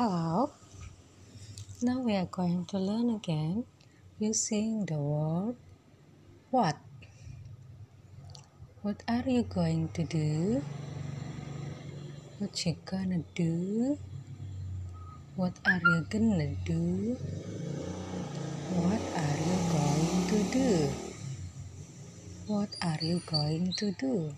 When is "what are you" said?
8.80-9.42, 15.36-16.06, 18.72-19.58, 22.46-23.20